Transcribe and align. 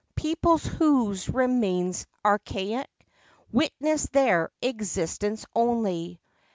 Peoples 0.15 0.65
whose 0.65 1.29
remains, 1.29 2.07
archaic, 2.25 2.89
Witness 3.51 4.07
their 4.07 4.49
existence 4.63 5.45
only. 5.55 6.19